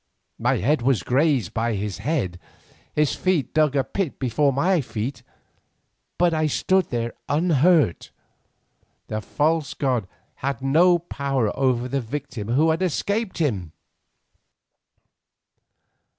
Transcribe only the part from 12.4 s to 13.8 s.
who had escaped him!